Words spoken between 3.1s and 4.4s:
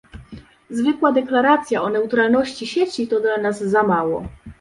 dla nas za mało